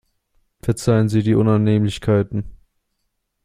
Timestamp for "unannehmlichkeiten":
1.35-2.45